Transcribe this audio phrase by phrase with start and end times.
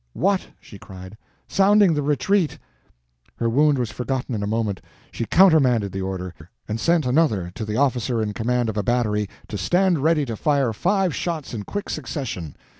[0.13, 1.15] "What!" she cried.
[1.47, 2.57] "Sounding the retreat!"
[3.35, 4.81] Her wound was forgotten in a moment.
[5.11, 6.33] She countermanded the order,
[6.67, 10.35] and sent another, to the officer in command of a battery, to stand ready to
[10.35, 12.55] fire five shots in quick succession.